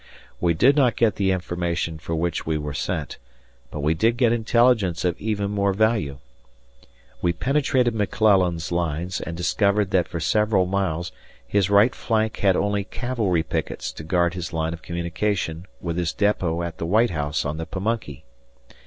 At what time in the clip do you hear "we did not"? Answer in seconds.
0.39-0.95